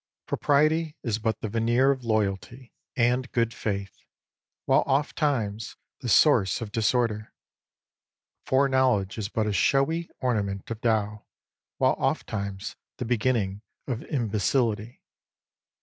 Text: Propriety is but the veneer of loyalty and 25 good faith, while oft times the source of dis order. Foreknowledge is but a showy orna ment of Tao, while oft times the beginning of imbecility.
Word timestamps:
Propriety 0.25 0.97
is 1.03 1.19
but 1.19 1.41
the 1.41 1.47
veneer 1.47 1.91
of 1.91 2.03
loyalty 2.03 2.73
and 2.95 3.25
25 3.31 3.31
good 3.33 3.53
faith, 3.53 3.97
while 4.65 4.81
oft 4.87 5.15
times 5.15 5.75
the 5.99 6.09
source 6.09 6.59
of 6.59 6.71
dis 6.71 6.91
order. 6.95 7.35
Foreknowledge 8.47 9.19
is 9.19 9.29
but 9.29 9.45
a 9.45 9.53
showy 9.53 10.09
orna 10.19 10.41
ment 10.41 10.71
of 10.71 10.81
Tao, 10.81 11.25
while 11.77 11.93
oft 11.99 12.25
times 12.25 12.75
the 12.97 13.05
beginning 13.05 13.61
of 13.85 14.01
imbecility. 14.05 15.03